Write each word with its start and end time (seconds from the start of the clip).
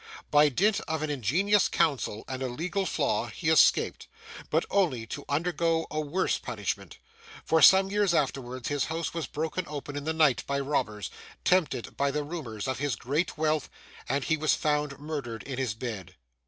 By 0.31 0.49
dint 0.49 0.79
of 0.87 1.03
an 1.03 1.11
ingenious 1.11 1.67
counsel, 1.67 2.23
and 2.27 2.41
a 2.41 2.47
legal 2.47 2.87
flaw, 2.87 3.27
he 3.27 3.49
escaped; 3.49 4.07
but 4.49 4.65
only 4.71 5.05
to 5.05 5.25
undergo 5.29 5.85
a 5.91 5.99
worse 6.01 6.39
punishment; 6.39 6.97
for, 7.45 7.61
some 7.61 7.91
years 7.91 8.11
afterwards, 8.11 8.69
his 8.69 8.85
house 8.85 9.13
was 9.13 9.27
broken 9.27 9.63
open 9.67 9.95
in 9.95 10.05
the 10.05 10.11
night 10.13 10.43
by 10.47 10.59
robbers, 10.59 11.11
tempted 11.45 11.97
by 11.97 12.09
the 12.09 12.23
rumours 12.23 12.67
of 12.67 12.79
his 12.79 12.95
great 12.95 13.37
wealth, 13.37 13.69
and 14.09 14.23
he 14.23 14.37
was 14.37 14.55
found 14.55 14.97
murdered 14.97 15.43
in 15.43 15.59
his 15.59 15.75
bed. 15.75 16.15